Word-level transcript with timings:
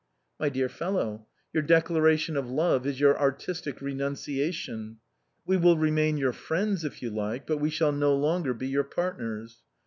"My 0.39 0.49
dear 0.49 0.67
fellow, 0.67 1.27
your 1.53 1.61
declaration 1.61 2.35
of 2.35 2.49
love 2.49 2.87
is 2.87 2.99
your 2.99 3.19
artistic 3.19 3.81
renunciation. 3.83 4.97
We 5.45 5.57
will 5.57 5.77
remain 5.77 6.17
your 6.17 6.33
friends 6.33 6.83
if 6.83 7.03
you 7.03 7.11
like, 7.11 7.45
but 7.45 7.59
we 7.59 7.69
shall 7.69 7.91
no 7.91 8.15
longer 8.15 8.55
be 8.55 8.67
your 8.67 8.83
partners. 8.83 9.59